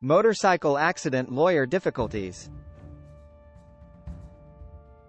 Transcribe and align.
Motorcycle 0.00 0.78
accident 0.78 1.32
lawyer 1.32 1.66
difficulties 1.66 2.50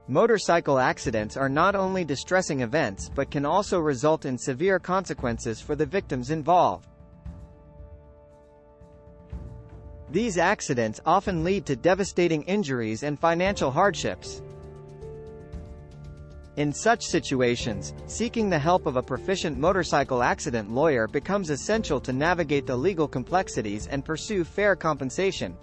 Motorcycle 0.08 0.80
accidents 0.80 1.38
are 1.38 1.48
not 1.48 1.76
only 1.76 2.04
distressing 2.04 2.62
events 2.62 3.08
but 3.14 3.30
can 3.30 3.46
also 3.46 3.78
result 3.78 4.26
in 4.26 4.36
severe 4.36 4.80
consequences 4.80 5.62
for 5.62 5.76
the 5.76 5.86
victims 5.86 6.32
involved. 6.32 6.88
These 10.10 10.40
accidents 10.40 11.00
often 11.06 11.44
lead 11.44 11.68
to 11.68 11.76
devastating 11.76 12.42
injuries 12.46 13.04
and 13.04 13.20
financial 13.20 13.70
hardships. 13.70 14.42
In 16.60 16.74
such 16.74 17.06
situations, 17.06 17.94
seeking 18.06 18.50
the 18.50 18.60
help 18.60 18.86
of 18.86 18.98
a 18.98 19.02
proficient 19.02 19.58
motorcycle 19.58 20.22
accident 20.22 20.70
lawyer 20.70 21.08
becomes 21.08 21.52
essential 21.52 22.02
to 22.02 22.12
navigate 22.12 22.68
the 22.68 22.76
legal 22.76 23.08
complexities 23.08 23.88
and 23.88 24.04
pursue 24.04 24.44
fair 24.44 24.76
compensation. 24.76 25.56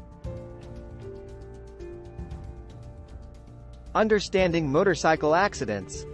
Understanding 3.95 4.73
motorcycle 4.73 5.34
accidents 5.34 6.06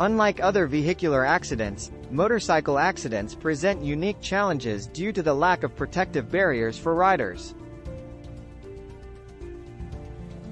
Unlike 0.00 0.40
other 0.42 0.66
vehicular 0.66 1.24
accidents, 1.24 1.92
motorcycle 2.10 2.80
accidents 2.80 3.36
present 3.36 3.80
unique 3.80 4.20
challenges 4.20 4.88
due 4.88 5.12
to 5.12 5.22
the 5.22 5.32
lack 5.32 5.62
of 5.62 5.76
protective 5.76 6.32
barriers 6.32 6.76
for 6.76 6.96
riders. 6.96 7.54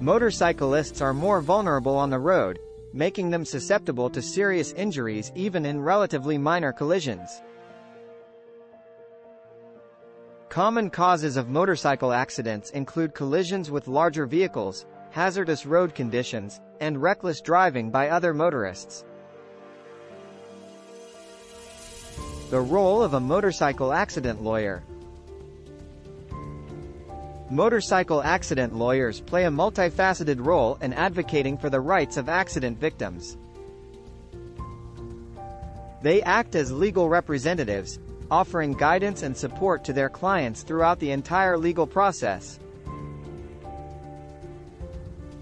Motorcyclists 0.01 0.99
are 0.99 1.13
more 1.13 1.41
vulnerable 1.41 1.95
on 1.95 2.09
the 2.09 2.17
road, 2.17 2.57
making 2.91 3.29
them 3.29 3.45
susceptible 3.45 4.09
to 4.09 4.19
serious 4.19 4.73
injuries 4.73 5.31
even 5.35 5.63
in 5.63 5.79
relatively 5.79 6.39
minor 6.39 6.73
collisions. 6.73 7.43
Common 10.49 10.89
causes 10.89 11.37
of 11.37 11.49
motorcycle 11.49 12.11
accidents 12.11 12.71
include 12.71 13.13
collisions 13.13 13.69
with 13.69 13.87
larger 13.87 14.25
vehicles, 14.25 14.87
hazardous 15.11 15.67
road 15.67 15.93
conditions, 15.93 16.61
and 16.79 16.99
reckless 16.99 17.39
driving 17.39 17.91
by 17.91 18.09
other 18.09 18.33
motorists. 18.33 19.05
The 22.49 22.59
role 22.59 23.03
of 23.03 23.13
a 23.13 23.19
motorcycle 23.19 23.93
accident 23.93 24.41
lawyer 24.41 24.81
Motorcycle 27.51 28.23
accident 28.23 28.73
lawyers 28.73 29.19
play 29.19 29.43
a 29.43 29.49
multifaceted 29.49 30.45
role 30.45 30.77
in 30.81 30.93
advocating 30.93 31.57
for 31.57 31.69
the 31.69 31.81
rights 31.81 32.15
of 32.15 32.29
accident 32.29 32.79
victims. 32.79 33.37
They 36.01 36.21
act 36.21 36.55
as 36.55 36.71
legal 36.71 37.09
representatives, 37.09 37.99
offering 38.31 38.71
guidance 38.71 39.23
and 39.23 39.35
support 39.35 39.83
to 39.83 39.91
their 39.91 40.07
clients 40.07 40.63
throughout 40.63 40.97
the 40.99 41.11
entire 41.11 41.57
legal 41.57 41.85
process. 41.85 42.57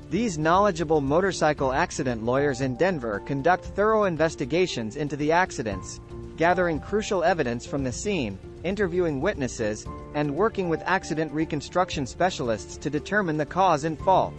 These 0.10 0.40
knowledgeable 0.40 1.02
motorcycle 1.02 1.72
accident 1.72 2.24
lawyers 2.24 2.62
in 2.62 2.76
Denver 2.76 3.20
conduct 3.20 3.66
thorough 3.66 4.06
investigations 4.06 4.96
into 4.96 5.16
the 5.16 5.32
accidents, 5.32 6.02
gathering 6.38 6.80
crucial 6.80 7.24
evidence 7.24 7.68
from 7.68 7.84
the 7.84 7.92
scene, 7.92 8.40
interviewing 8.64 9.22
witnesses, 9.22 9.86
and 10.14 10.36
working 10.36 10.70
with 10.70 10.82
accident 10.86 11.32
reconstruction 11.32 12.06
specialists 12.06 12.78
to 12.78 12.90
determine 12.90 13.38
the 13.38 13.46
cause 13.46 13.84
and 13.84 14.00
fault. 14.00 14.34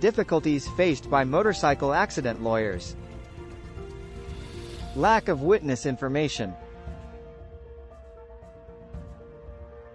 Difficulties 0.00 0.68
faced 0.76 1.10
by 1.10 1.24
motorcycle 1.24 1.92
accident 1.92 2.42
lawyers. 2.42 2.94
Lack 4.94 5.28
of 5.28 5.42
witness 5.42 5.86
information. 5.86 6.54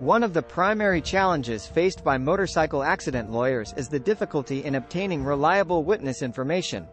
One 0.04 0.22
of 0.22 0.34
the 0.34 0.42
primary 0.42 1.00
challenges 1.00 1.66
faced 1.66 2.04
by 2.04 2.18
motorcycle 2.18 2.84
accident 2.84 3.32
lawyers 3.32 3.74
is 3.78 3.88
the 3.88 4.02
difficulty 4.02 4.66
in 4.66 4.76
obtaining 4.76 5.24
reliable 5.24 5.86
witness 5.86 6.22
information. 6.22 6.86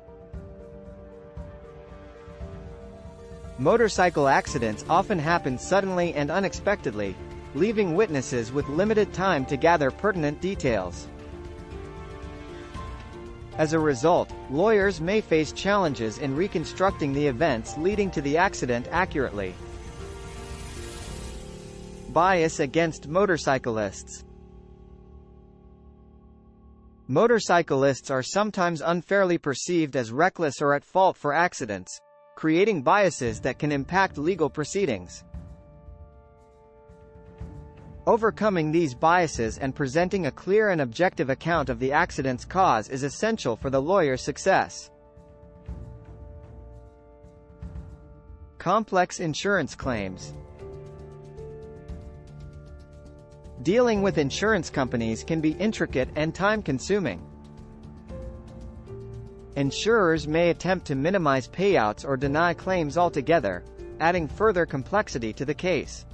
Motorcycle 3.58 4.28
accidents 4.28 4.84
often 4.88 5.18
happen 5.18 5.58
suddenly 5.58 6.14
and 6.14 6.30
unexpectedly, 6.30 7.16
leaving 7.56 7.96
witnesses 7.96 8.52
with 8.52 8.68
limited 8.68 9.12
time 9.12 9.44
to 9.46 9.56
gather 9.56 9.90
pertinent 9.90 10.40
details. 10.40 11.08
As 13.58 13.72
a 13.72 13.78
result, 13.80 14.30
lawyers 14.50 15.00
may 15.00 15.20
face 15.20 15.50
challenges 15.50 16.18
in 16.18 16.36
reconstructing 16.36 17.12
the 17.12 17.26
events 17.26 17.76
leading 17.76 18.08
to 18.12 18.20
the 18.20 18.36
accident 18.36 18.86
accurately. 18.92 19.52
Bias 22.12 22.58
against 22.58 23.06
motorcyclists 23.06 24.24
Motorcyclists 27.06 28.10
are 28.10 28.22
sometimes 28.22 28.80
unfairly 28.80 29.38
perceived 29.38 29.94
as 29.94 30.10
reckless 30.10 30.60
or 30.60 30.74
at 30.74 30.84
fault 30.84 31.16
for 31.16 31.32
accidents, 31.32 32.00
creating 32.36 32.82
biases 32.82 33.40
that 33.40 33.60
can 33.60 33.70
impact 33.70 34.18
legal 34.18 34.50
proceedings. 34.50 35.22
Overcoming 38.08 38.72
these 38.72 38.94
biases 38.94 39.58
and 39.58 39.74
presenting 39.74 40.26
a 40.26 40.32
clear 40.32 40.70
and 40.70 40.80
objective 40.80 41.30
account 41.30 41.68
of 41.68 41.78
the 41.78 41.92
accident's 41.92 42.44
cause 42.44 42.88
is 42.88 43.04
essential 43.04 43.56
for 43.56 43.70
the 43.70 43.80
lawyer's 43.80 44.22
success. 44.22 44.90
Complex 48.58 49.20
insurance 49.20 49.76
claims 49.76 50.34
Dealing 53.62 54.00
with 54.00 54.16
insurance 54.16 54.70
companies 54.70 55.22
can 55.22 55.42
be 55.42 55.50
intricate 55.52 56.08
and 56.16 56.34
time-consuming. 56.34 57.20
Insurers 59.56 60.26
may 60.26 60.48
attempt 60.48 60.86
to 60.86 60.94
minimize 60.94 61.46
payouts 61.46 62.06
or 62.06 62.16
deny 62.16 62.54
claims 62.54 62.96
altogether, 62.96 63.62
adding 64.00 64.26
further 64.26 64.64
complexity 64.64 65.34
to 65.34 65.44
the 65.44 65.52
case. 65.52 66.06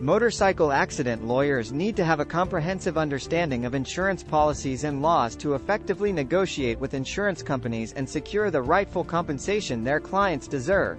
Motorcycle 0.00 0.72
accident 0.72 1.24
lawyers 1.24 1.72
need 1.72 1.94
to 1.94 2.04
have 2.04 2.18
a 2.18 2.24
comprehensive 2.24 2.98
understanding 2.98 3.64
of 3.64 3.76
insurance 3.76 4.24
policies 4.24 4.82
and 4.82 5.02
laws 5.02 5.36
to 5.36 5.54
effectively 5.54 6.12
negotiate 6.12 6.80
with 6.80 6.94
insurance 6.94 7.44
companies 7.44 7.92
and 7.92 8.08
secure 8.08 8.50
the 8.50 8.60
rightful 8.60 9.04
compensation 9.04 9.84
their 9.84 10.00
clients 10.00 10.48
deserve. 10.48 10.98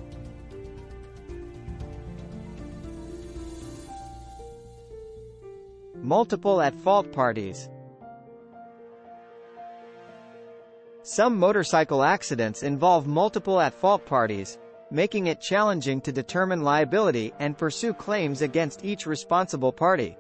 Multiple 6.06 6.62
at-fault 6.62 7.12
parties 7.12 7.68
Some 11.02 11.36
motorcycle 11.36 12.04
accidents 12.04 12.62
involve 12.62 13.08
multiple 13.08 13.60
at-fault 13.60 14.06
parties, 14.06 14.60
making 14.92 15.26
it 15.26 15.42
challenging 15.42 16.00
to 16.02 16.12
determine 16.12 16.62
liability 16.62 17.34
and 17.40 17.58
pursue 17.58 17.92
claims 17.92 18.44
against 18.44 18.86
each 18.86 19.08
responsible 19.08 19.72
party. 19.72 20.16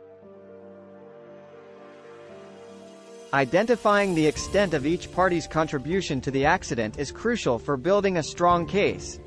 Identifying 3.31 4.15
the 4.15 4.25
extent 4.25 4.73
of 4.73 4.87
each 4.87 5.11
party's 5.11 5.45
contribution 5.45 6.19
to 6.21 6.31
the 6.31 6.45
accident 6.45 6.97
is 6.97 7.11
crucial 7.11 7.59
for 7.59 7.77
building 7.77 8.17
a 8.17 8.23
strong 8.23 8.65
case. 8.65 9.19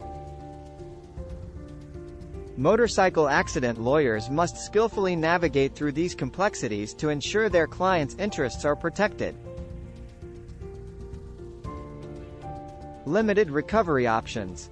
Motorcycle 2.59 3.29
accident 3.29 3.81
lawyers 3.81 4.29
must 4.29 4.57
skillfully 4.57 5.15
navigate 5.15 5.77
through 5.77 5.93
these 5.93 6.13
complexities 6.13 6.93
to 6.95 7.09
ensure 7.09 7.49
their 7.49 7.69
clients' 7.69 8.17
interests 8.19 8.65
are 8.65 8.75
protected. 8.75 9.37
Limited 13.07 13.53
recovery 13.53 14.09
options 14.09 14.71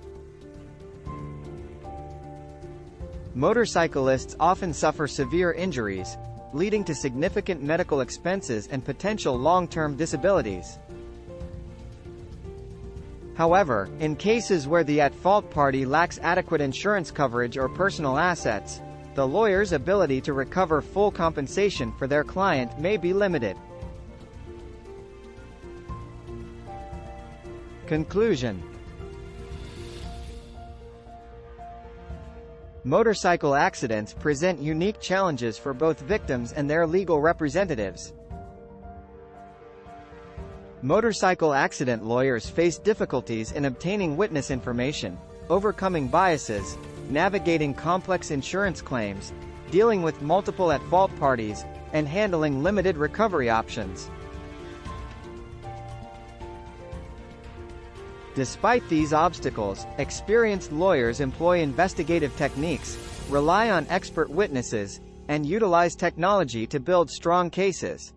Motorcyclists 3.37 4.35
often 4.41 4.73
suffer 4.73 5.06
severe 5.06 5.53
injuries, 5.53 6.17
leading 6.53 6.82
to 6.82 6.93
significant 6.93 7.62
medical 7.62 8.00
expenses 8.00 8.67
and 8.67 8.85
potential 8.85 9.39
long-term 9.39 9.97
disabilities. 9.97 10.81
However, 13.37 13.91
in 14.00 14.17
cases 14.17 14.67
where 14.67 14.83
the 14.83 15.03
at-fault 15.03 15.50
party 15.50 15.85
lacks 15.85 16.19
adequate 16.23 16.62
insurance 16.62 17.11
coverage 17.11 17.59
or 17.59 17.69
personal 17.69 18.17
assets, 18.17 18.81
the 19.15 19.29
lawyer's 19.29 19.73
ability 19.73 20.23
to 20.23 20.33
recover 20.33 20.81
full 20.81 21.11
compensation 21.11 21.93
for 21.99 22.06
their 22.06 22.25
client 22.25 22.79
may 22.79 22.97
be 22.97 23.12
limited. 23.12 23.56
Conclusion 27.87 28.62
Motorcycle 32.85 33.55
accidents 33.55 34.15
present 34.15 34.61
unique 34.61 35.00
challenges 35.00 35.59
for 35.59 35.75
both 35.75 36.00
victims 36.00 36.53
and 36.53 36.71
their 36.71 36.87
legal 36.87 37.21
representatives. 37.21 38.15
Motorcycle 40.82 41.55
accident 41.55 42.05
lawyers 42.05 42.50
face 42.50 42.76
difficulties 42.76 43.52
in 43.52 43.64
obtaining 43.64 44.14
witness 44.14 44.50
information, 44.50 45.17
overcoming 45.49 46.06
biases, 46.06 46.76
navigating 47.08 47.73
complex 47.73 48.31
insurance 48.31 48.82
claims, 48.82 49.32
dealing 49.70 50.02
with 50.02 50.20
multiple 50.20 50.70
at-fault 50.70 51.11
parties, 51.19 51.64
and 51.94 52.06
handling 52.06 52.62
limited 52.62 52.99
recovery 52.99 53.49
options. 53.49 54.11
Despite 58.34 58.87
these 58.90 59.14
obstacles, 59.14 59.87
experienced 59.96 60.72
lawyers 60.72 61.20
employ 61.20 61.61
investigative 61.61 62.37
techniques, 62.37 62.99
rely 63.31 63.70
on 63.70 63.87
expert 63.88 64.29
witnesses, 64.29 65.00
and 65.29 65.46
utilize 65.46 65.96
technology 65.96 66.67
to 66.67 66.79
build 66.79 67.11
strong 67.11 67.49
cases. 67.49 68.12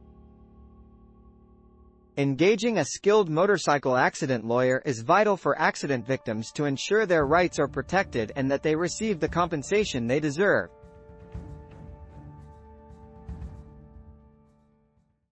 Engaging 2.20 2.80
a 2.80 2.84
skilled 2.84 3.30
motorcycle 3.30 3.96
accident 3.96 4.44
lawyer 4.44 4.82
is 4.84 5.00
vital 5.00 5.38
for 5.38 5.58
accident 5.58 6.06
victims 6.06 6.52
to 6.52 6.66
ensure 6.66 7.06
their 7.06 7.26
rights 7.26 7.58
are 7.60 7.68
protected 7.70 8.34
and 8.36 8.52
that 8.52 8.62
they 8.62 8.76
receive 8.76 9.22
the 9.22 9.30
compensation 9.30 10.06
they 10.06 10.20
deserve. 10.20 10.70